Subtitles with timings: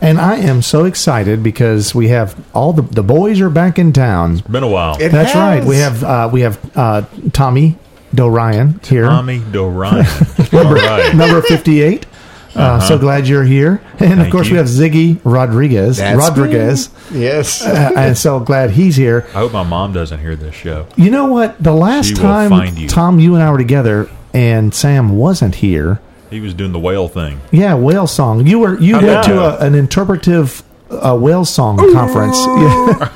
[0.00, 3.92] And I am so excited because we have all the the boys are back in
[3.92, 4.38] town.
[4.50, 4.94] Been a while.
[5.00, 5.60] It That's has.
[5.60, 5.64] right.
[5.64, 7.76] We have uh, we have uh, Tommy
[8.14, 10.06] Dorian here, Tommy Dorian.
[10.52, 11.14] All right.
[11.14, 12.06] number fifty eight.
[12.54, 15.98] Uh, so glad you're here, and of Thank course we have Ziggy Rodriguez.
[15.98, 17.20] That's Rodriguez, me.
[17.20, 17.62] Yes.
[17.62, 19.26] uh, and so glad he's here.
[19.28, 20.86] I hope my mom doesn't hear this show.
[20.96, 21.62] You know what?
[21.62, 22.88] The last She time.
[22.88, 26.00] Tom, you and I were together, and Sam wasn't here.
[26.30, 27.40] He was doing the whale thing.
[27.50, 28.46] Yeah, whale song.
[28.46, 33.10] You were you How went did to a, an interpretive uh, whale song conference, Yeah.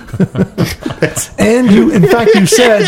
[1.38, 2.83] and you, in fact, you said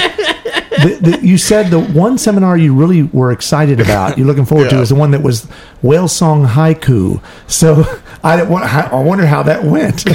[0.83, 4.71] the, the, you said the one seminar you really were excited about, you're looking forward
[4.71, 5.45] to, is the one that was
[5.83, 7.23] whale song haiku.
[7.47, 7.85] So
[8.23, 10.05] I I wonder how that went.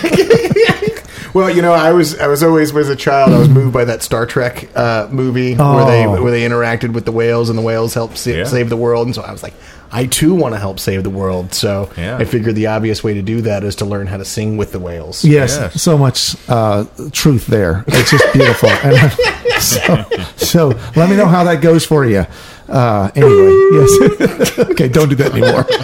[1.31, 3.85] Well, you know, I was I was always as a child I was moved by
[3.85, 6.23] that Star Trek uh, movie where they Oh.
[6.23, 8.43] where they interacted with the whales and the whales helped sa- Yeah.
[8.45, 9.53] save the world, and so I was like,
[9.91, 11.53] I too want to help save the world.
[11.53, 12.17] So Yeah.
[12.17, 14.71] I figured the obvious way to do that is to learn how to sing with
[14.71, 15.25] the whales.
[15.25, 15.81] Yes, Yes.
[15.81, 17.83] so much uh, truth there.
[17.87, 18.69] It's just beautiful.
[18.69, 19.09] and, uh,
[19.59, 20.05] so,
[20.37, 22.25] so let me know how that goes for you.
[22.69, 24.59] Uh, anyway, yes.
[24.71, 25.65] okay, don't do that anymore.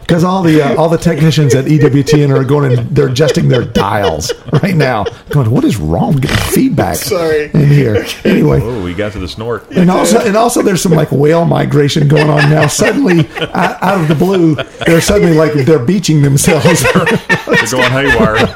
[0.00, 3.64] Because all the uh, all the technicians at EWTN are going and they're adjusting their
[3.64, 4.30] dials
[4.62, 5.04] right now.
[5.30, 6.16] Going, what is wrong?
[6.16, 6.96] Getting feedback.
[6.96, 7.50] Sorry.
[7.54, 8.04] In here.
[8.22, 9.70] Anyway, Oh, we got to the snort.
[9.70, 12.66] and also, and also, there's some like whale migration going on now.
[12.66, 16.82] Suddenly, out, out of the blue, they're suddenly like they're beaching themselves.
[16.92, 18.46] They're going haywire.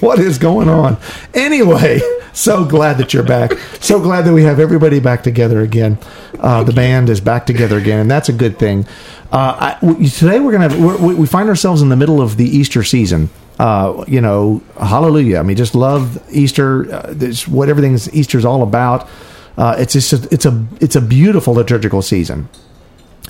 [0.00, 0.96] what is going on?
[1.32, 2.00] Anyway,
[2.32, 3.52] so glad that you're back.
[3.80, 5.98] So glad that we have everybody back together again.
[6.38, 8.86] Uh, the band is back together again, and that's a good thing.
[9.30, 12.44] Uh, I, today we're gonna we're, we we find ourselves in the middle of the
[12.44, 13.30] Easter season.
[13.58, 15.38] Uh, you know, hallelujah!
[15.38, 16.92] I mean, just love Easter.
[16.92, 19.08] Uh, this what everything's Easter's all about.
[19.56, 22.48] Uh, it's just a, it's a it's a beautiful liturgical season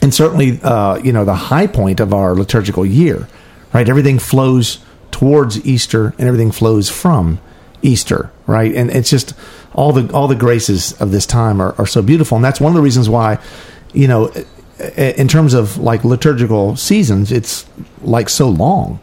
[0.03, 3.29] and certainly uh, you know the high point of our liturgical year
[3.73, 7.41] right everything flows towards easter and everything flows from
[7.83, 8.75] easter right?
[8.75, 9.35] And it's just
[9.75, 12.37] all the all the graces of this time are, are so beautiful.
[12.37, 13.39] And that's one of the reasons why
[13.93, 14.33] you know
[14.97, 17.67] in terms of like liturgical seasons it's
[18.03, 19.01] like so long.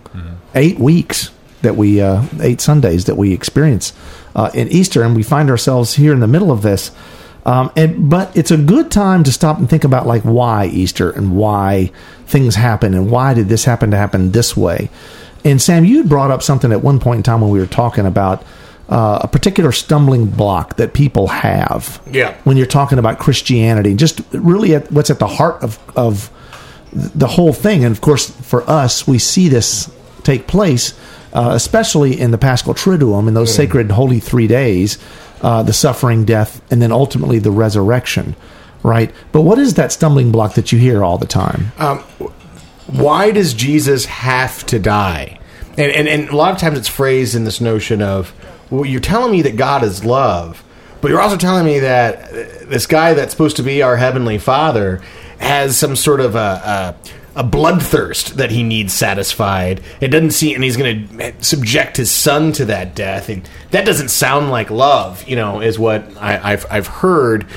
[0.56, 1.32] Eight weeks
[1.62, 3.94] that we uh, eight sundays that we experience
[4.36, 6.92] uh, in easter and we find ourselves here in the middle of this.
[7.46, 11.10] Um, and but it's a good time to stop and think about like why Easter
[11.10, 11.92] and why
[12.28, 14.90] things happen and why did this happen to happen this way.
[15.46, 18.06] And Sam, you brought up something at one point in time when we were talking
[18.06, 18.44] about
[18.90, 22.02] uh, a particular stumbling block that people have.
[22.12, 22.36] Yeah.
[22.44, 26.32] When you're talking about Christianity, just really at what's at the heart of of
[26.92, 27.86] the whole thing.
[27.86, 29.92] And of course, for us, we see this
[30.24, 31.00] take place,
[31.34, 34.98] uh, especially in the Paschal Triduum, in those sacred holy three days,
[35.42, 38.36] uh, the suffering, death, and then ultimately the resurrection,
[38.82, 39.12] right?
[39.32, 41.72] But what is that stumbling block that you hear all the time?
[42.88, 45.40] why does Jesus have to die?
[45.78, 48.34] And, and and a lot of times it's phrased in this notion of,
[48.70, 50.64] well, you're telling me that God is love,
[51.02, 52.32] but you're also telling me that
[52.70, 55.02] this guy that's supposed to be our heavenly Father
[55.40, 56.40] has some sort of a.
[56.40, 59.82] a a bloodthirst that he needs satisfied.
[60.02, 63.86] It doesn't seem, and he's going to subject his son to that death, and that
[63.86, 65.26] doesn't sound like love.
[65.26, 67.50] You know, is what I, I've I've heard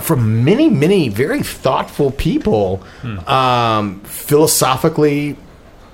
[0.00, 2.82] from many, many very thoughtful people,
[3.26, 5.36] um, philosophically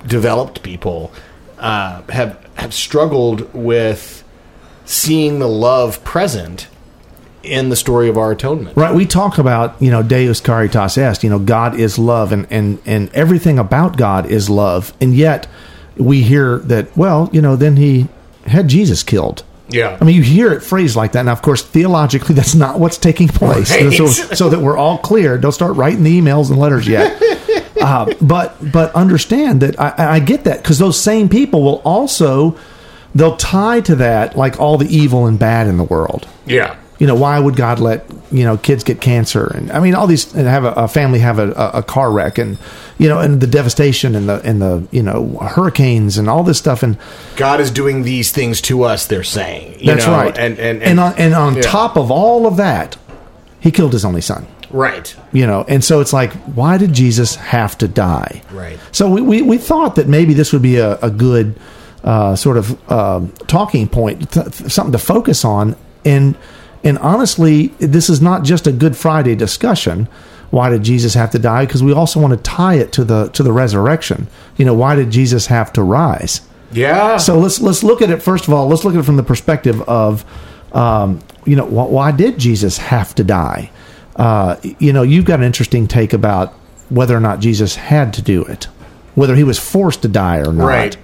[0.06, 1.10] developed people,
[1.58, 4.23] uh, have have struggled with
[4.84, 6.68] seeing the love present
[7.42, 8.76] in the story of our atonement.
[8.76, 11.22] Right, we talk about you know Deus caritas est.
[11.22, 15.46] You know, God is love, and and and everything about God is love, and yet
[15.96, 16.96] we hear that.
[16.96, 18.08] Well, you know, then he
[18.46, 19.44] had Jesus killed.
[19.68, 19.96] Yeah.
[20.00, 21.24] I mean, you hear it phrased like that.
[21.24, 23.70] Now, of course, theologically, that's not what's taking place.
[23.70, 23.92] Right.
[23.92, 25.38] So, so that we're all clear.
[25.38, 27.20] Don't start writing the emails and letters yet.
[27.80, 32.58] uh, but but understand that I, I get that because those same people will also
[33.14, 36.76] they'll tie to that like all the evil and bad in the world Yeah.
[36.98, 40.06] you know why would god let you know kids get cancer and i mean all
[40.06, 42.58] these and have a, a family have a, a, car wreck and
[42.98, 46.58] you know and the devastation and the and the you know hurricanes and all this
[46.58, 46.96] stuff and
[47.36, 49.06] God is doing these things to us.
[49.06, 49.80] They're saying.
[49.80, 51.62] You that's know, right And and and on, and on yeah.
[51.62, 52.96] top of all of that
[53.60, 55.14] he killed his only son right.
[55.32, 58.78] you know and so it's like why did jesus have to die Right.
[58.92, 61.54] so we, we, we thought that maybe this would be a, a good
[62.04, 65.74] uh, sort of um talking point th- something to focus on
[66.04, 66.36] and
[66.84, 70.06] and honestly, this is not just a Good Friday discussion.
[70.50, 71.64] Why did Jesus have to die?
[71.64, 74.28] Because we also want to tie it to the to the resurrection.
[74.58, 76.42] You know, why did Jesus have to rise?
[76.72, 77.16] Yeah.
[77.16, 78.68] So let's let's look at it first of all.
[78.68, 80.24] Let's look at it from the perspective of,
[80.72, 83.70] um, you know, wh- why did Jesus have to die?
[84.14, 86.52] Uh, you know, you've got an interesting take about
[86.90, 88.64] whether or not Jesus had to do it,
[89.14, 90.66] whether he was forced to die or not.
[90.66, 90.96] Right.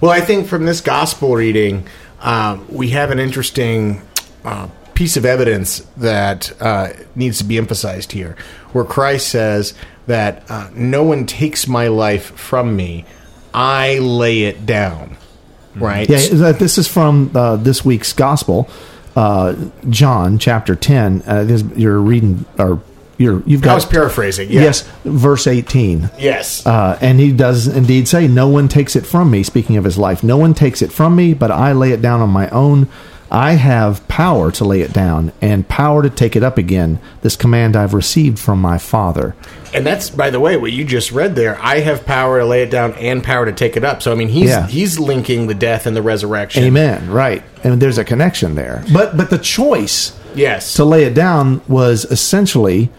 [0.00, 1.86] Well, I think from this gospel reading,
[2.20, 4.00] um, we have an interesting
[4.44, 8.36] uh, piece of evidence that uh, needs to be emphasized here,
[8.72, 9.74] where Christ says
[10.06, 13.04] that uh, no one takes my life from me,
[13.52, 15.16] I lay it down.
[15.76, 16.08] Right?
[16.08, 18.68] Yeah, this is from uh, this week's gospel,
[19.14, 19.54] uh,
[19.88, 21.22] John chapter ten.
[21.26, 22.82] Uh, this, you're reading, or
[23.20, 24.50] you're you've I was paraphrasing.
[24.50, 24.62] Yeah.
[24.62, 26.10] yes, verse eighteen.
[26.18, 26.66] Yes.
[26.66, 29.98] Uh, and he does indeed say, No one takes it from me, speaking of his
[29.98, 30.22] life.
[30.24, 32.88] No one takes it from me, but I lay it down on my own.
[33.32, 36.98] I have power to lay it down and power to take it up again.
[37.22, 39.36] This command I've received from my Father.
[39.72, 41.56] And that's, by the way, what you just read there.
[41.62, 44.02] I have power to lay it down and power to take it up.
[44.02, 44.66] So I mean, he's Yeah.
[44.66, 46.64] he's linking the death and the resurrection.
[46.64, 47.08] Amen.
[47.08, 47.44] Right.
[47.62, 48.82] And there's a connection there.
[48.92, 50.74] But but the choice Yes.
[50.74, 52.90] to lay it down was essentially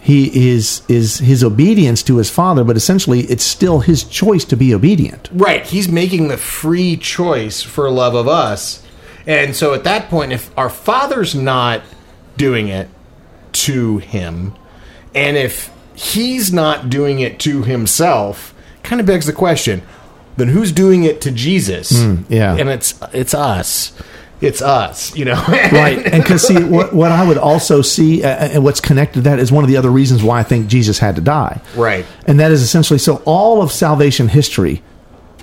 [0.00, 4.56] he is is his obedience to his father, but essentially it's still his choice to
[4.56, 5.28] be obedient.
[5.32, 5.64] Right.
[5.66, 8.82] He's making the free choice for love of us.
[9.26, 11.82] And so at that point, if our Father's not
[12.36, 12.88] doing it
[13.52, 14.54] to him,
[15.14, 19.82] and if he's not doing it to himself, kind of begs the question
[20.40, 21.90] then who's doing it to Jesus?
[21.90, 22.56] Hmm, yeah.
[22.56, 23.92] And it's it's us.
[24.40, 25.34] It's us, you know.
[25.48, 25.98] right.
[25.98, 29.38] And because see what, what i would also see uh, and what's connected to that
[29.38, 31.60] is one of the other reasons why i think jesus had to die.
[31.76, 32.06] Right.
[32.26, 34.82] and that is essentially so all of salvation history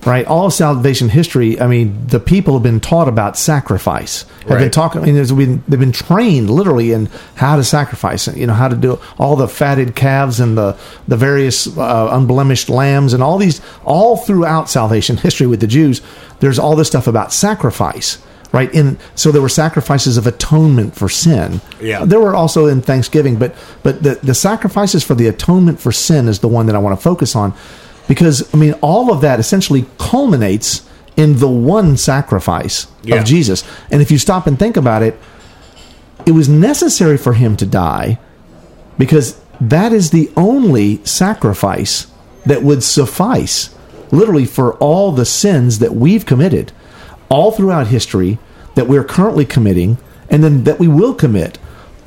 [0.06, 4.26] right all of salvation history i mean the people have been taught about sacrifice.
[4.48, 8.28] Have been talking i mean there's been they've been trained literally in how to sacrifice
[8.36, 10.78] you know how to do all the fatted calves and the
[11.08, 16.02] the various uh, unblemished lambs and all these all throughout salvation history with the jews
[16.40, 18.20] there's all this stuff about sacrifice
[18.54, 22.06] right in so there were sacrifices of atonement for sin Yeah.
[22.06, 23.54] there were also in thanksgiving but
[23.84, 26.98] but the, the sacrifices for the atonement for sin is the one that i want
[26.98, 27.54] to focus on
[28.08, 33.16] because i mean all of that essentially culminates in the one sacrifice Yeah.
[33.16, 35.20] of jesus and if you stop and think about it
[36.26, 38.18] it was necessary for him to die
[38.98, 42.08] because that is the only sacrifice
[42.46, 43.74] that would suffice
[44.12, 46.72] literally for all the sins that we've committed
[47.30, 48.40] all throughout history
[48.76, 49.98] that we're currently committing
[50.30, 51.58] and then that we will commit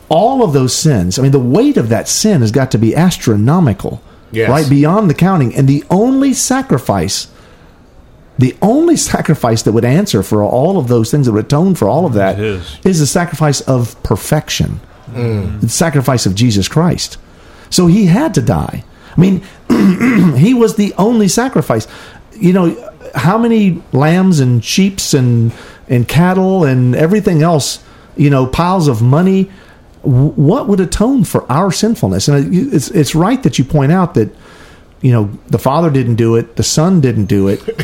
[0.08, 1.18] all of those sins.
[1.18, 4.02] I mean the weight of that sin has got to be astronomical
[4.32, 4.48] Yes.
[4.48, 4.68] right?
[4.70, 5.54] Beyond the counting.
[5.56, 7.26] And the only sacrifice
[8.38, 11.86] the only sacrifice that would answer for all of those things that would atone for
[11.88, 12.78] all of that is.
[12.84, 14.80] is the sacrifice of perfection.
[15.12, 15.60] Mm.
[15.60, 17.18] The sacrifice of jesus christ.
[17.68, 18.84] So he had to die.
[19.16, 19.42] I mean
[20.38, 21.86] he was the only sacrifice.
[22.32, 25.52] You know how many lambs and sheeps and
[25.88, 27.82] and cattle and everything else
[28.16, 29.50] you know piles of money
[30.02, 32.26] what would atone for our sinfulness?
[32.28, 34.34] And it's it's right that you point out that
[35.02, 37.60] you know the father didn't do it the son didn't do it.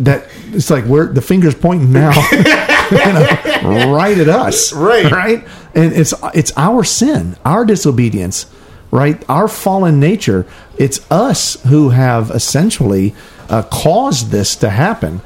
[0.00, 2.12] That it's like we're the fingers pointing now.
[2.92, 5.10] You know, right at us Right.
[5.10, 5.46] right?
[5.74, 8.46] And it's it's our sin our disobedience
[8.90, 9.24] right?
[9.28, 10.46] Our fallen nature.
[10.76, 13.14] It's us who have essentially
[13.52, 15.20] uh, caused this to happen.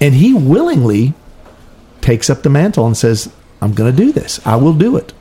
[0.00, 1.14] And he willingly
[2.02, 4.44] takes up the mantle and says i'm going to do this.
[4.46, 5.12] I will do it.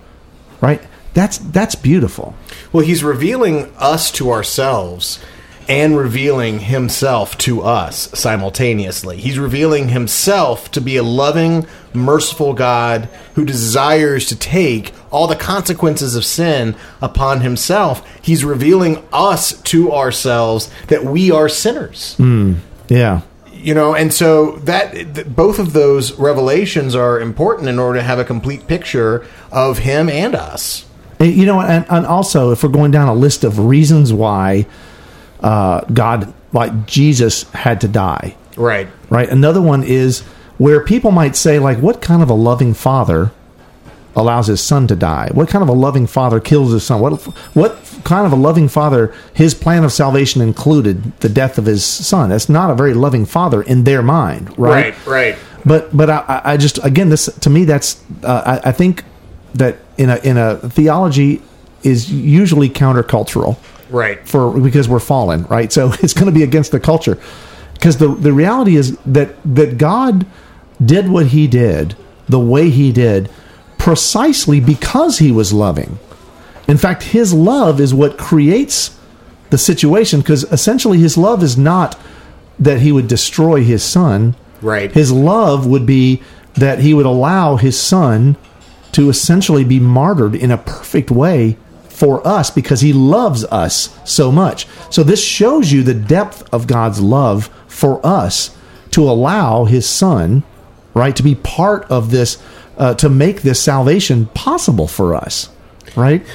[0.59, 0.81] Right?
[1.13, 2.35] That's that's beautiful.
[2.73, 5.19] Well, he's revealing us to ourselves
[5.67, 9.17] and revealing himself to us simultaneously.
[9.17, 15.35] He's revealing himself to be a loving, merciful God who desires to take all the
[15.35, 18.05] consequences of sin upon himself.
[18.21, 22.15] He's revealing us to ourselves that we are sinners.
[22.15, 22.55] Hmm.
[22.87, 27.99] yeah You know, and so that th- both of those revelations are important in order
[27.99, 30.85] to have a complete picture of him and us.
[31.19, 34.65] Eh, you know, and, and also if we're going down a list of reasons why
[35.45, 38.87] uh, God, like Jesus, had to die, Right.
[39.09, 39.29] right?
[39.29, 40.21] Another one is
[40.57, 43.31] where people might say, like, what kind of a loving father
[44.15, 45.29] allows his son to die?
[45.33, 46.99] What kind of a loving father kills his son?
[47.01, 47.21] What
[47.53, 49.13] what kind of a loving father?
[49.33, 52.29] His plan of salvation included the death of his son.
[52.29, 54.95] That's not a very loving father in their mind, right?
[55.05, 55.07] Right.
[55.07, 55.35] Right.
[55.65, 59.03] but but I- I, just again this to me that's uh, I, I think
[59.55, 61.41] that in a in a theology
[61.83, 63.57] is usually countercultural
[63.89, 64.27] Right.
[64.27, 67.19] for because we're fallen right so it's going to be against the culture
[67.73, 70.25] because the the reality is that that God
[70.83, 71.95] did what he did
[72.27, 73.29] the way he did
[73.77, 75.99] precisely because he was loving.
[76.67, 78.97] In fact, his love is what creates
[79.51, 81.99] the situation because essentially his love is not
[82.57, 84.35] that he would destroy his son.
[84.61, 84.91] Right.
[84.91, 86.23] His love would be
[86.55, 88.37] that he would allow his son
[88.93, 91.57] to essentially be martyred in a perfect way
[91.95, 94.67] for us because he loves us so much.
[94.89, 98.55] So this shows you the depth of God's love for us
[98.91, 100.43] to allow his son,
[100.93, 102.41] right, to be part of this,
[102.77, 105.49] uh, to make this salvation possible for us,
[105.95, 106.25] right?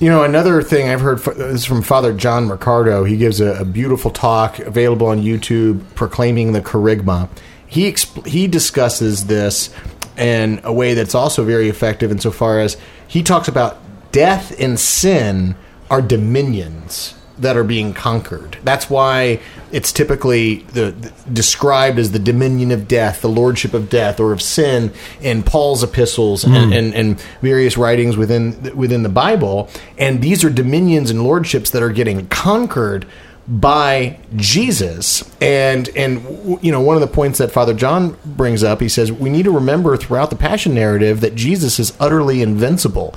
[0.00, 3.04] You know, another thing I've heard is from Father John Riccardo.
[3.04, 7.28] He gives a, a beautiful talk available on YouTube, proclaiming the Kerygma.
[7.68, 9.72] He exp- he discusses this
[10.16, 13.78] in a way that's also very effective insofar as he talks about
[14.14, 15.56] death and sin
[15.90, 18.56] are dominions that are being conquered.
[18.62, 19.40] That's why
[19.72, 24.32] it's typically the, the- described as the dominion of death, the lordship of death, or
[24.32, 26.72] of sin in Paul's epistles and, hmm.
[26.72, 29.68] and, and various writings within within the Bible.
[29.98, 33.04] And these are dominions and lordships that are getting conquered
[33.48, 35.28] by Jesus.
[35.40, 36.22] And and
[36.62, 39.44] you know one of the points that Father John brings up, he says we need
[39.44, 43.12] to remember throughout the Passion narrative that Jesus is utterly invincible.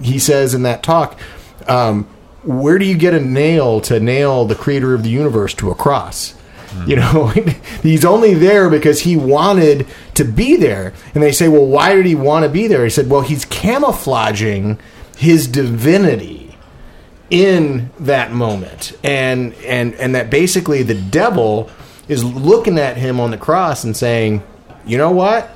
[0.00, 1.18] He says in that talk.
[1.66, 2.04] Um,
[2.44, 5.74] where do you get a nail to nail the creator of the universe to a
[5.74, 6.34] cross?
[6.86, 7.26] You know,
[7.82, 10.92] he's only there because he wanted to be there.
[11.14, 12.84] And they say, well, why did he want to be there?
[12.84, 14.78] He said, well, he's camouflaging
[15.16, 16.56] his divinity
[17.30, 18.96] in that moment.
[19.02, 21.70] And and and that basically the devil
[22.06, 24.42] is looking at him on the cross and saying,
[24.86, 25.50] "You know what?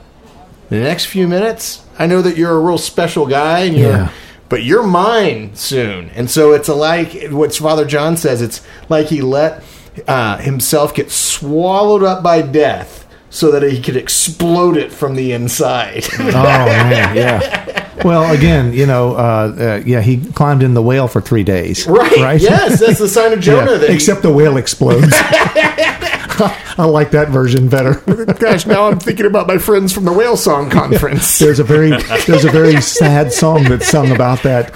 [0.70, 3.90] In the next few minutes, I know that you're a real special guy and you're
[3.92, 4.11] Yeah.
[4.52, 6.11] But you're mine soon.
[6.11, 8.42] And so it's a like what Father John says.
[8.42, 9.64] It's like he let
[10.06, 15.32] uh, himself get swallowed up by death so that he could explode it from the
[15.32, 16.04] inside.
[16.21, 17.88] Oh man, yeah.
[18.04, 21.87] Well, again, you know, uh, uh, yeah, he climbed in the whale for three days.
[21.87, 22.38] right?
[22.38, 23.73] Yes, that's the sign of Jonah.
[23.73, 25.14] Yeah, that he- except the whale explodes.
[26.78, 27.94] I like that version better.
[28.38, 31.38] gosh, now I'm thinking about my friends from the Whale Song Conference.
[31.40, 31.90] There's a very
[32.26, 34.72] there's a very sad song that's sung about that.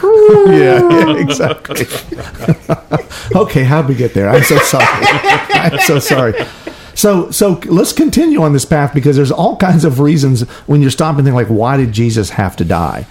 [0.49, 1.87] yeah, yeah, exactly.
[3.35, 4.29] okay, how'd we get there?
[4.29, 4.85] I'm so sorry.
[4.87, 6.35] I'm so sorry.
[6.95, 10.91] So so let's continue on this path because there's all kinds of reasons when you're
[10.91, 13.07] stopping and think like, why did Jesus have to die?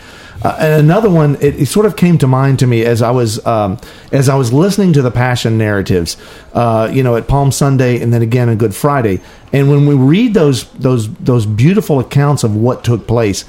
[0.45, 3.09] Uh, and another one, it, it sort of came to mind to me as I
[3.09, 3.79] was um,
[4.11, 6.17] as I was listening to the Passion narratives,
[6.53, 9.21] uh, you know, at Palm Sunday and then again on Good Friday.
[9.51, 13.43] And when we read those those those beautiful accounts of what took place,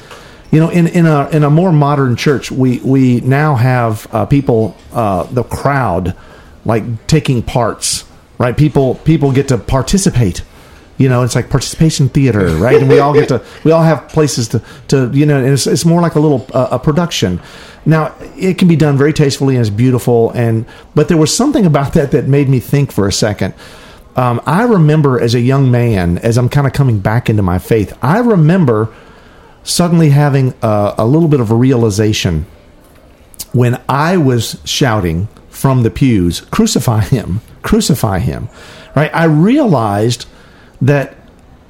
[0.50, 4.24] you know, in, in a in a more modern church, we we now have uh,
[4.24, 6.16] people, uh, the crowd,
[6.64, 8.06] like taking parts,
[8.38, 8.56] right?
[8.56, 10.42] People people get to participate.
[10.98, 12.80] You know, it's like participation theater, right?
[12.80, 15.66] And we all get to we all have places to to you know, and it's,
[15.66, 17.40] it's more like a little uh, a production.
[17.84, 21.66] Now it can be done very tastefully and it's beautiful, and but there was something
[21.66, 23.54] about that that made me think for a second.
[24.16, 27.58] Um, I remember as a young man, as I'm kind of coming back into my
[27.58, 28.92] faith, I remember
[29.62, 32.46] suddenly having a, a little bit of a realization
[33.52, 37.42] when I was shouting from the pews, "Crucify him!
[37.62, 38.48] Crucify him!"
[38.94, 39.14] Right?
[39.14, 40.26] I realized
[40.80, 41.16] that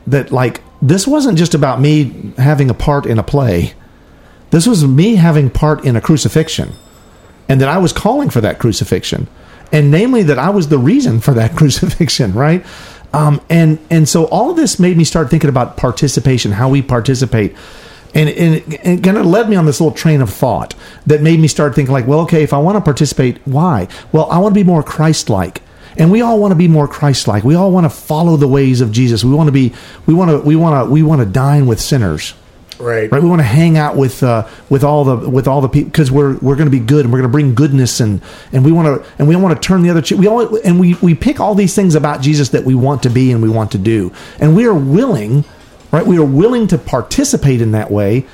[0.06, 3.74] that like this wasn't just about me having a part in a play.
[4.50, 6.72] This was me having part in a crucifixion,
[7.48, 9.28] and that I was calling for that crucifixion,
[9.72, 12.32] and namely that I was the reason for that crucifixion.
[12.34, 12.64] Right?
[13.12, 16.82] Um, and and so all of this made me start thinking about participation, how we
[16.82, 17.54] participate
[18.16, 20.74] and, and it kind of led me on this little train of thought
[21.06, 24.30] that made me start thinking like well okay if i want to participate why well
[24.30, 25.60] i want to be more christ-like
[25.96, 27.44] and we all want to be more christ-like.
[27.44, 29.24] We all want to follow the ways of jesus.
[29.24, 29.72] We want to be
[30.06, 32.34] we want to we want to we want to dine with sinners.
[32.78, 33.10] Right.
[33.10, 33.22] right?
[33.22, 36.10] We want to hang out with uh, with all the with all the people because
[36.10, 38.20] we're we're going to be good and we're going to bring goodness and
[38.52, 40.18] and we want to and we want to turn the other cheek.
[40.18, 43.08] We all and we we pick all these things about jesus that we want to
[43.08, 44.12] be and we want to do.
[44.38, 45.46] And we are willing
[45.96, 46.06] right?
[46.06, 48.26] We are willing to participate in that way.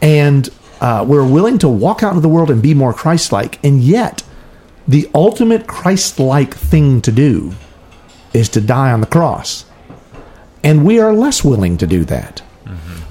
[0.00, 0.48] And
[0.80, 3.62] uh, we're willing to walk out into the world and be more christ-like.
[3.64, 4.22] And yet
[4.88, 7.52] the ultimate christ-like thing to do
[8.32, 9.66] is to die on the cross.
[10.64, 12.42] And we are less willing to do that.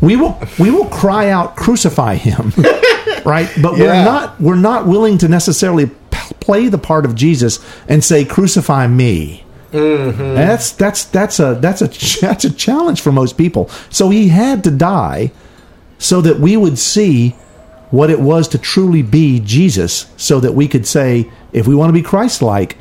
[0.01, 2.51] We will we will cry out crucify him
[3.25, 3.50] right?
[3.62, 3.84] But Yeah.
[3.86, 8.24] we're not we're not willing to necessarily p- play the part of jesus and say
[8.24, 9.43] crucify me.
[9.72, 10.36] Mm-hmm.
[10.36, 13.69] that's that's that's a that's a ch- that's a challenge for most people.
[13.89, 15.31] So he had to die
[15.98, 17.36] so that we would see
[17.89, 21.89] what it was to truly be jesus so that we could say if we want
[21.89, 22.77] to be christ-like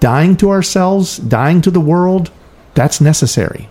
[0.00, 2.30] dying to ourselves dying to the world
[2.74, 3.68] that's necessary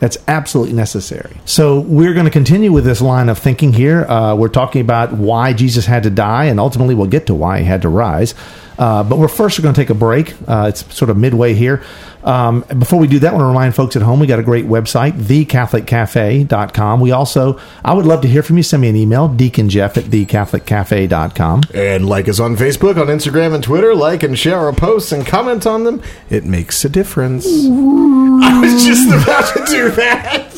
[0.00, 1.36] That's absolutely necessary.
[1.44, 4.04] So we're going to continue with this line of thinking here.
[4.06, 7.60] Uh, we're talking about why Jesus had to die, and ultimately we'll get to why
[7.60, 8.34] he had to rise.
[8.78, 10.34] Uh, but we're first going to take a break.
[10.46, 11.82] Uh, it's sort of midway here.
[12.22, 14.42] Um, before we do that, I want to remind folks at home we got a
[14.42, 17.00] great website, thecatholiccafe.com.
[17.00, 18.62] We also, I would love to hear from you.
[18.62, 21.62] Send me an email, deaconjeff at thecatholiccafe.com.
[21.74, 23.94] And like us on Facebook, on Instagram, and Twitter.
[23.94, 26.02] Like and share our posts and comment on them.
[26.28, 27.46] It makes a difference.
[27.48, 30.54] I was just about to do that.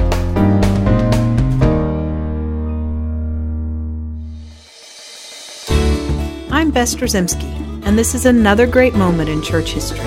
[6.70, 7.26] I'm
[7.82, 9.98] and this is another great moment in church history.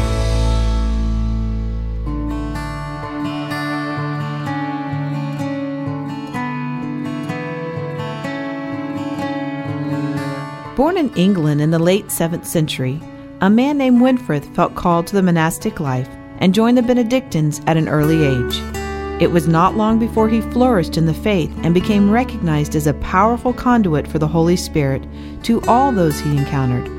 [10.77, 13.01] Born in England in the late 7th century,
[13.41, 17.75] a man named Winfrith felt called to the monastic life and joined the Benedictines at
[17.75, 18.82] an early age.
[19.19, 22.95] It was not long before he flourished in the faith and became recognized as a
[22.95, 25.05] powerful conduit for the Holy Spirit
[25.43, 26.89] to all those he encountered.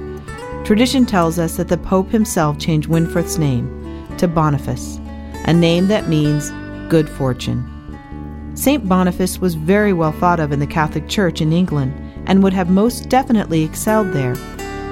[0.64, 4.98] Tradition tells us that the Pope himself changed Winfrith's name to Boniface,
[5.44, 6.50] a name that means
[6.88, 7.70] good fortune.
[8.54, 8.88] St.
[8.88, 11.92] Boniface was very well thought of in the Catholic Church in England
[12.26, 14.36] and would have most definitely excelled there,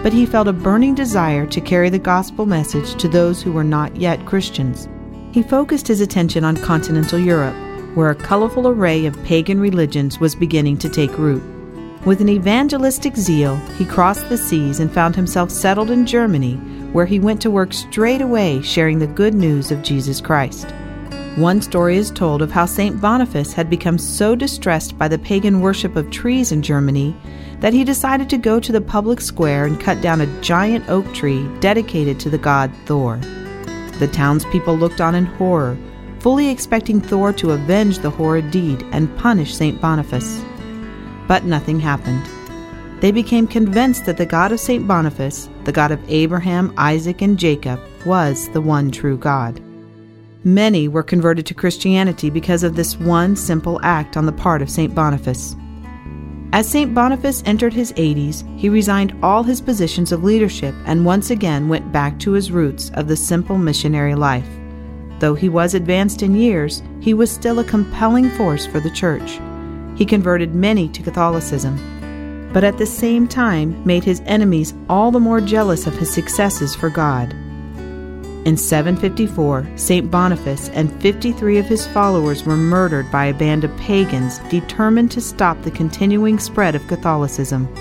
[0.02, 3.64] but he felt a burning desire to carry the gospel message to those who were
[3.64, 4.88] not yet Christians.
[5.32, 7.56] He focused his attention on continental Europe,
[7.94, 11.42] where a colorful array of pagan religions was beginning to take root.
[12.04, 16.56] With an evangelistic zeal, he crossed the seas and found himself settled in Germany,
[16.92, 20.70] where he went to work straight away sharing the good news of Jesus Christ.
[21.36, 23.00] One story is told of how St.
[23.00, 27.16] Boniface had become so distressed by the pagan worship of trees in Germany
[27.60, 31.10] that he decided to go to the public square and cut down a giant oak
[31.14, 33.18] tree dedicated to the god Thor.
[33.98, 35.76] The townspeople looked on in horror,
[36.18, 39.80] fully expecting Thor to avenge the horrid deed and punish St.
[39.80, 40.42] Boniface.
[41.28, 42.22] But nothing happened.
[43.00, 44.86] They became convinced that the God of St.
[44.86, 49.60] Boniface, the God of Abraham, Isaac, and Jacob, was the one true God.
[50.44, 54.70] Many were converted to Christianity because of this one simple act on the part of
[54.70, 54.94] St.
[54.94, 55.56] Boniface.
[56.54, 56.92] As St.
[56.92, 61.90] Boniface entered his 80s, he resigned all his positions of leadership and once again went
[61.92, 64.46] back to his roots of the simple missionary life.
[65.18, 69.40] Though he was advanced in years, he was still a compelling force for the church.
[69.96, 75.20] He converted many to Catholicism, but at the same time made his enemies all the
[75.20, 77.34] more jealous of his successes for God.
[78.44, 80.10] In 754, St.
[80.10, 85.20] Boniface and 53 of his followers were murdered by a band of pagans determined to
[85.20, 87.72] stop the continuing spread of Catholicism.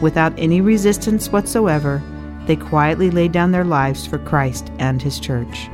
[0.00, 2.00] Without any resistance whatsoever,
[2.46, 5.68] they quietly laid down their lives for Christ and his church.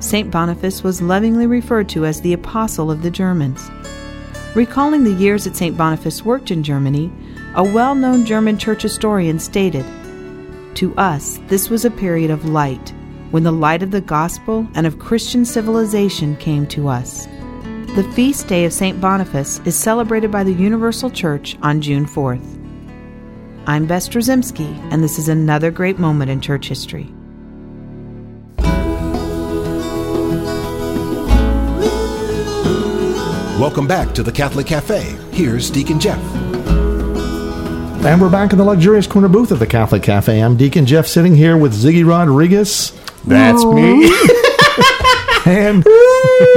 [0.00, 0.30] St.
[0.30, 3.70] Boniface was lovingly referred to as the Apostle of the Germans.
[4.54, 5.78] Recalling the years that St.
[5.78, 7.10] Boniface worked in Germany,
[7.54, 9.86] a well known German church historian stated
[10.74, 12.92] To us, this was a period of light
[13.36, 17.26] when the light of the gospel and of Christian civilization came to us.
[17.94, 18.98] The feast day of St.
[18.98, 22.42] Boniface is celebrated by the Universal Church on June 4th.
[23.66, 27.12] I'm Bess Drzymski, and this is another great moment in church history.
[33.60, 35.14] Welcome back to the Catholic Cafe.
[35.32, 36.22] Here's Deacon Jeff.
[38.06, 40.40] And we're back in the luxurious corner booth of the Catholic Cafe.
[40.40, 42.92] I'm Deacon Jeff sitting here with Ziggy Rodriguez.
[43.26, 44.08] That's me.
[45.46, 45.86] And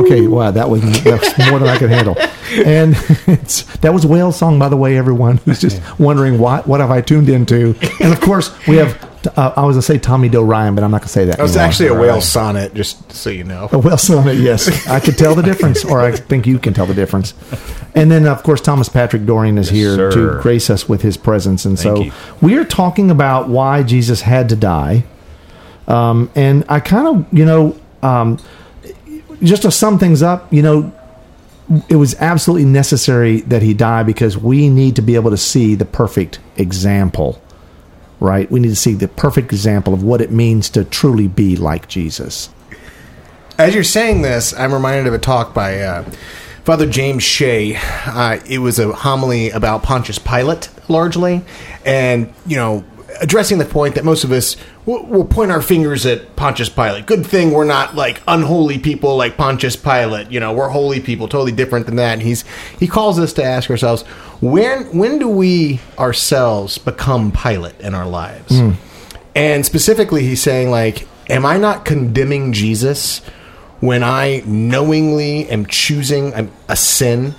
[0.00, 2.18] okay, wow, that was that's more than I could handle.
[2.66, 2.96] And
[3.28, 6.90] it's, that was whale song, by the way, everyone who's just wondering what what have
[6.90, 7.76] I tuned into.
[8.00, 9.09] And of course, we have.
[9.36, 11.36] Uh, I was gonna say Tommy Doe Ryan, but I'm not gonna say that.
[11.36, 11.68] That was anymore.
[11.68, 13.68] actually a whale sonnet, just so you know.
[13.70, 14.86] A whale sonnet, yes.
[14.88, 17.34] I could tell the difference, or I think you can tell the difference.
[17.94, 20.10] And then, of course, Thomas Patrick Dorian is here sir.
[20.12, 21.64] to grace us with his presence.
[21.64, 22.12] And so you.
[22.40, 25.04] we are talking about why Jesus had to die.
[25.88, 28.38] Um, and I kind of, you know, um,
[29.42, 30.92] just to sum things up, you know,
[31.88, 35.74] it was absolutely necessary that he die because we need to be able to see
[35.74, 37.40] the perfect example,
[38.20, 38.50] right?
[38.50, 41.88] We need to see the perfect example of what it means to truly be like
[41.88, 42.50] Jesus.
[43.58, 46.02] As you're saying this, I'm reminded of a talk by uh,
[46.64, 47.76] Father James Shea.
[47.76, 51.42] Uh, it was a homily about Pontius Pilate, largely,
[51.84, 52.84] and you know,
[53.20, 57.06] addressing the point that most of us will, will point our fingers at Pontius Pilate.
[57.06, 60.30] Good thing we're not like unholy people like Pontius Pilate.
[60.30, 62.14] You know, we're holy people, totally different than that.
[62.14, 62.44] And he's
[62.78, 64.02] he calls us to ask ourselves
[64.40, 68.58] when when do we ourselves become Pilate in our lives?
[68.58, 68.72] Hmm.
[69.34, 73.18] And specifically, he's saying like am I not condemning Jesus
[73.80, 77.34] when I knowingly am choosing a, a sin?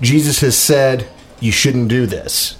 [0.00, 1.06] Jesus has said,
[1.40, 2.56] you shouldn't do this.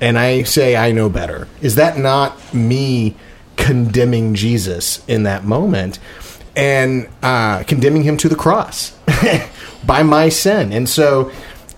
[0.00, 1.48] And I say, I know better.
[1.60, 3.16] Is that not me
[3.56, 5.98] condemning Jesus in that moment
[6.56, 8.96] and uh, condemning him to the cross
[9.86, 10.72] by my sin?
[10.72, 11.30] And so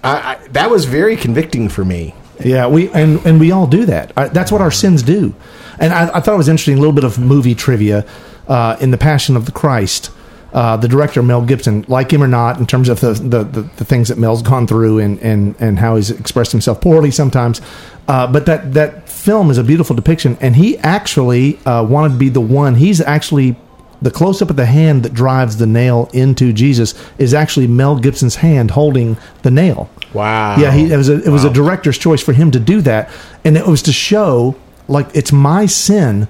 [0.02, 2.14] I, I, that was very convicting for me.
[2.40, 4.14] Yeah, we and and we all do that.
[4.14, 5.34] That's what our sins do.
[5.78, 6.76] And I, I thought it was interesting.
[6.76, 8.06] A little bit of movie trivia
[8.46, 10.10] uh, in the Passion of the Christ.
[10.52, 13.62] Uh, the director Mel Gibson, like him or not, in terms of the, the, the,
[13.62, 17.60] the things that Mel's gone through and, and, and how he's expressed himself poorly sometimes,
[18.08, 20.38] uh, but that that film is a beautiful depiction.
[20.40, 22.76] And he actually uh, wanted to be the one.
[22.76, 23.56] He's actually
[24.02, 27.98] the close up of the hand that drives the nail into Jesus is actually Mel
[27.98, 29.90] Gibson's hand holding the nail.
[30.12, 30.56] Wow.
[30.58, 33.10] Yeah, he, it was a it was a director's choice for him to do that,
[33.44, 34.54] and it was to show
[34.88, 36.28] like it's my sin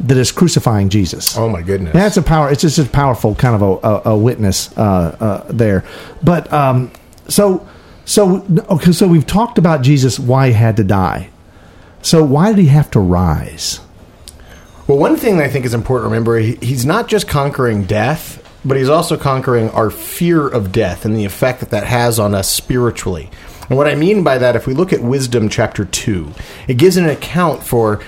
[0.00, 1.36] that is crucifying Jesus.
[1.36, 1.92] Oh my goodness.
[1.92, 2.50] That's a power.
[2.50, 5.84] It's just a powerful kind of a, a, a witness uh, uh, there.
[6.22, 6.90] But um,
[7.28, 7.66] so
[8.04, 8.92] so okay.
[8.92, 11.30] So we've talked about Jesus why he had to die.
[12.02, 13.80] So why did he have to rise?
[14.86, 18.40] Well, one thing I think is important to remember he, he's not just conquering death,
[18.64, 22.34] but he's also conquering our fear of death and the effect that that has on
[22.34, 23.30] us spiritually.
[23.68, 26.32] And what I mean by that, if we look at Wisdom chapter 2,
[26.68, 28.00] it gives an account for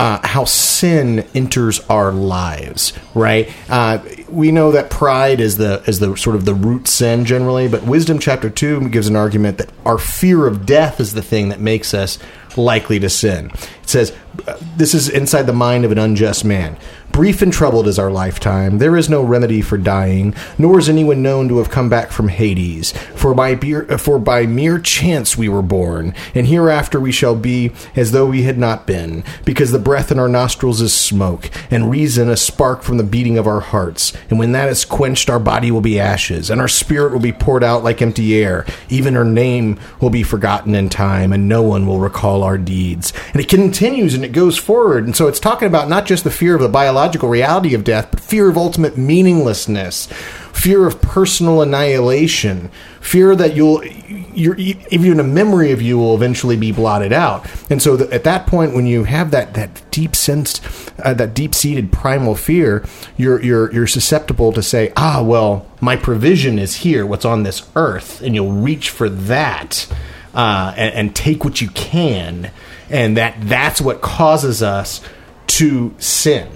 [0.00, 3.52] uh, how sin enters our lives, right?
[3.68, 3.98] Uh,
[4.30, 7.82] we know that pride is the is the sort of the root sin generally, but
[7.82, 11.60] Wisdom chapter two gives an argument that our fear of death is the thing that
[11.60, 12.18] makes us
[12.56, 13.50] likely to sin.
[13.82, 14.14] It says,
[14.48, 16.78] uh, "This is inside the mind of an unjust man."
[17.12, 18.78] Brief and troubled is our lifetime.
[18.78, 22.28] There is no remedy for dying, nor is anyone known to have come back from
[22.28, 22.92] Hades.
[23.16, 27.34] For by, beer, uh, for by mere chance we were born, and hereafter we shall
[27.34, 31.50] be as though we had not been, because the breath in our nostrils is smoke,
[31.70, 34.12] and reason a spark from the beating of our hearts.
[34.30, 37.32] And when that is quenched, our body will be ashes, and our spirit will be
[37.32, 38.64] poured out like empty air.
[38.88, 43.12] Even our name will be forgotten in time, and no one will recall our deeds.
[43.32, 45.04] And it continues and it goes forward.
[45.04, 48.08] And so it's talking about not just the fear of the biological reality of death,
[48.10, 50.06] but fear of ultimate meaninglessness,
[50.52, 56.56] fear of personal annihilation, fear that you'll, you're, even a memory of you will eventually
[56.56, 57.46] be blotted out.
[57.70, 60.62] And so at that point, when you have that, that deep sensed,
[61.02, 62.84] uh, that deep seated primal fear,
[63.16, 67.68] you're, you're, you're susceptible to say, ah, well, my provision is here, what's on this
[67.74, 69.86] earth, and you'll reach for that.
[70.32, 72.52] Uh, and, and take what you can,
[72.88, 75.00] and that that's what causes us
[75.48, 76.48] to sin.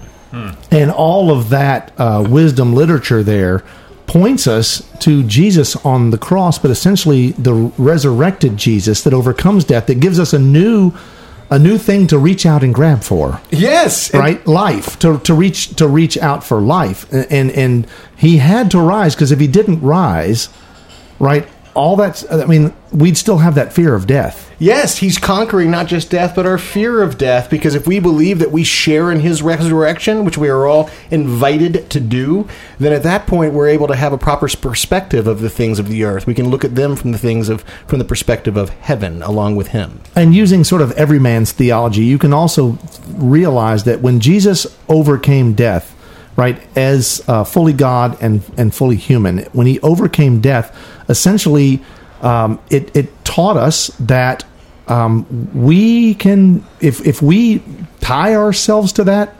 [0.71, 3.63] And all of that uh, wisdom literature there
[4.07, 9.87] points us to Jesus on the cross, but essentially the resurrected Jesus that overcomes death,
[9.87, 10.93] that gives us a new
[11.49, 13.39] a new thing to reach out and grab for.
[13.51, 14.45] Yes, Right?
[14.47, 14.97] Life.
[14.99, 17.11] To, to reach to reach out for life.
[17.11, 20.49] And and, and he had to rise because if he didn't rise,
[21.19, 24.44] right, all that's I mean, we'd still have that fear of death.
[24.57, 27.49] Yes, he's conquering not just death, but our fear of death.
[27.49, 31.89] Because if we believe that we share in his resurrection, which we are all invited
[31.89, 32.47] to do,
[32.79, 35.89] then at that point we're able to have a proper perspective of the things of
[35.89, 36.27] the earth.
[36.27, 39.55] We can look at them from the things of from the perspective of heaven, along
[39.55, 40.01] with him.
[40.15, 42.77] and using sort of every man's theology, you can also
[43.15, 45.95] realize that when Jesus overcame death,
[46.35, 50.75] right, as uh, fully God and and fully human, when he overcame death,
[51.09, 51.81] essentially,
[52.21, 54.43] um, it it taught us that
[54.87, 57.61] um, we can, if if we
[58.01, 59.35] tie ourselves to that,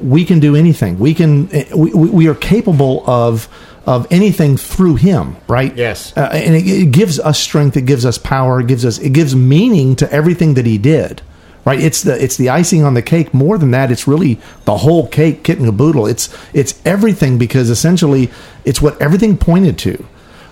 [0.00, 0.98] we can do anything.
[0.98, 1.48] We can.
[1.52, 3.48] eh, We, we we are capable of
[3.86, 5.36] of anything through Him.
[5.48, 5.74] Right.
[5.76, 6.12] Yes.
[6.16, 7.76] Uh, and it, it gives us strength.
[7.76, 8.60] It gives us power.
[8.60, 8.98] It gives us.
[8.98, 11.22] It gives meaning to everything that He did.
[11.66, 11.80] Right.
[11.80, 13.34] It's the it's the icing on the cake.
[13.34, 16.06] More than that, it's really the whole cake, kit and caboodle.
[16.06, 18.30] It's it's everything because essentially
[18.64, 19.94] it's what everything pointed to.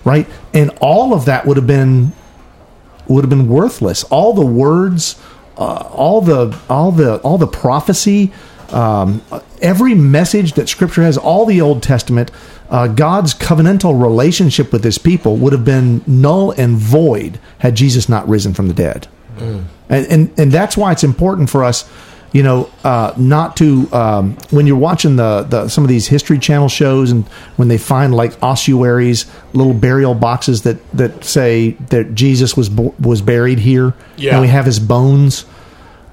[0.05, 0.27] Right.
[0.53, 2.11] And all of that would have been
[3.09, 4.03] would have been worthless.
[4.05, 5.21] All the words,
[5.57, 8.31] uh, all the all the all the prophecy,
[8.69, 9.21] um,
[9.61, 12.31] every message that Scripture has, all the Old Testament,
[12.69, 18.09] uh, God's covenantal relationship with His people would have been null and void had Jesus
[18.09, 19.07] not risen from the dead.
[19.89, 21.89] And, and and that's why it's important for us,
[22.33, 26.37] you know, uh, not to um, when you're watching the, the some of these History
[26.39, 32.13] Channel shows and when they find like ossuaries, little burial boxes that that say that
[32.15, 34.33] Jesus was bo- was buried here, Yeah.
[34.33, 35.45] and we have his bones.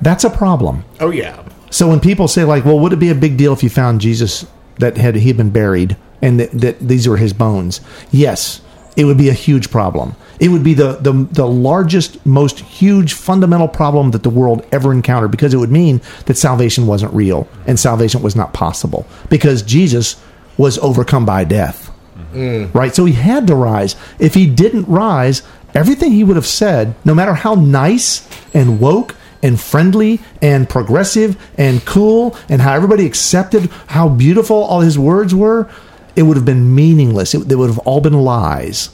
[0.01, 0.85] That's a problem.
[1.01, 1.43] Oh yeah.
[1.71, 4.01] So when people say like, "Well, would it be a big deal if you found
[4.01, 4.47] Jesus
[4.79, 7.81] that had he had been buried and that, that these were his bones?"
[8.13, 8.61] Yes,
[8.97, 10.15] it would be a huge problem.
[10.41, 14.93] It would be the, the the largest, most huge fundamental problem that the world ever
[14.93, 19.63] encountered because it would mean that salvation wasn't real and salvation was not possible because
[19.63, 20.21] Jesus
[20.57, 21.91] was overcome by death.
[22.33, 22.75] Mm.
[22.75, 22.95] Right?
[22.95, 23.97] So he had to rise.
[24.19, 29.15] If he didn't rise, everything he would have said, no matter how nice and woke
[29.43, 35.35] and friendly and progressive and cool and how everybody accepted how beautiful all his words
[35.35, 35.71] were,
[36.17, 37.35] it would have been meaningless.
[37.35, 38.91] It, they would have all been lies.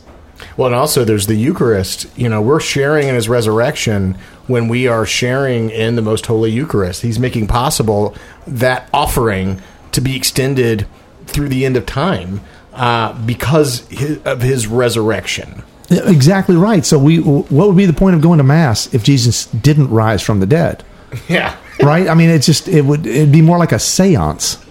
[0.57, 2.07] Well, and also there's the Eucharist.
[2.17, 6.51] You know, we're sharing in his resurrection when we are sharing in the most holy
[6.51, 7.03] Eucharist.
[7.03, 8.15] He's making possible
[8.47, 9.61] that offering
[9.93, 10.87] to be extended
[11.27, 12.41] through the end of time
[12.73, 13.83] uh, because
[14.25, 15.63] of his resurrection.
[15.91, 16.85] Exactly right.
[16.87, 20.23] So we, what would be the point of going to mass if Jesus didn't rise
[20.23, 20.85] from the dead?
[21.29, 21.57] Yeah.
[21.83, 22.09] Right?
[22.09, 24.63] I mean, it's just it would it'd be more like a séance.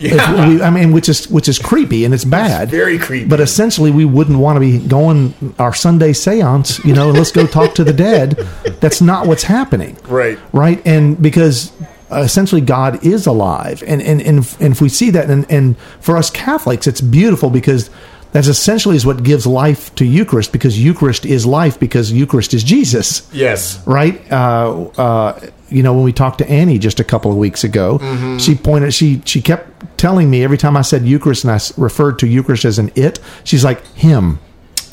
[0.00, 0.48] Yeah.
[0.48, 2.70] we- I mean, which is which is creepy and it's bad.
[2.70, 3.26] very creepy.
[3.28, 6.84] But essentially, we wouldn't want to be going our Sunday séance.
[6.84, 8.36] You know, let's go talk to the dead.
[8.80, 9.96] That's not what's happening.
[10.08, 10.38] Right.
[10.52, 10.80] Right.
[10.86, 11.72] And because
[12.10, 15.44] uh, essentially God is alive, and and and if, and if we see that, and
[15.50, 17.90] and for us Catholics, it's beautiful because.
[18.32, 22.62] That's essentially is what gives life to Eucharist because Eucharist is life because Eucharist is
[22.62, 23.80] Jesus Yes.
[23.86, 24.20] right?
[24.30, 27.98] Uh, uh, you know, when we talked to Annie just a couple of weeks ago,
[27.98, 28.38] Mm-hmm.
[28.38, 28.92] she pointed.
[28.94, 32.64] She she kept telling me every time I said Eucharist and I referred to Eucharist
[32.64, 33.18] as an it.
[33.44, 34.38] She's like him.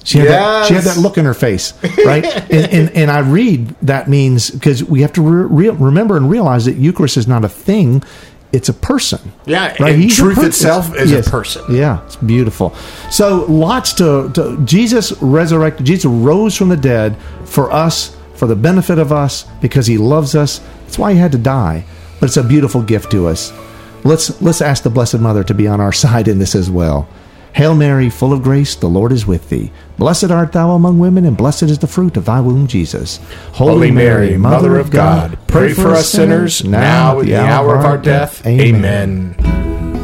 [0.03, 1.73] She had, that, she had that look in her face,
[2.05, 2.23] right?
[2.51, 6.29] and, and and I read that means because we have to re- re- remember and
[6.29, 8.03] realize that Eucharist is not a thing;
[8.55, 9.33] it's a person.
[9.45, 9.95] Yeah, right.
[9.95, 11.75] He's truth itself is a person.
[11.75, 12.73] Yeah, it's beautiful.
[13.11, 15.85] So lots to, to Jesus resurrected.
[15.85, 20.35] Jesus rose from the dead for us, for the benefit of us, because He loves
[20.35, 20.59] us.
[20.83, 21.83] That's why He had to die.
[22.21, 23.51] But it's a beautiful gift to us.
[24.05, 27.09] Let's let's ask the Blessed Mother to be on our side in this as well.
[27.55, 29.71] Hail Mary, full of grace, the Lord is with thee.
[29.97, 33.21] Blessed art thou among women, and blessed is the fruit of thy womb, Jesus.
[33.53, 37.97] Holy Mary, Mother of God, pray for us sinners now at the hour of our
[37.97, 38.45] death.
[38.45, 39.35] Amen.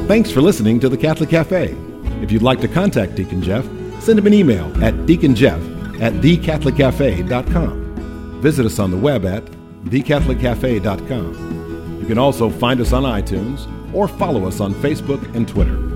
[0.07, 1.75] Thanks for listening to the Catholic Cafe.
[2.21, 3.65] If you'd like to contact Deacon Jeff,
[3.99, 8.41] send him an email at deaconjeff at thecatholiccafe.com.
[8.41, 9.43] Visit us on the web at
[9.83, 11.99] thecatholiccafe.com.
[11.99, 15.90] You can also find us on iTunes or follow us on Facebook and Twitter.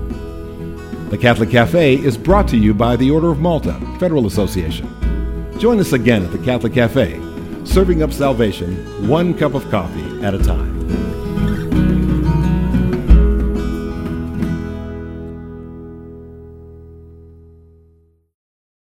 [1.08, 4.88] The Catholic Cafe is brought to you by the Order of Malta Federal Association.
[5.56, 7.20] Join us again at the Catholic Cafe,
[7.64, 10.75] serving up salvation one cup of coffee at a time.